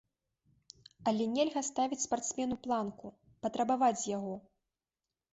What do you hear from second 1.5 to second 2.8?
ставіць спартсмену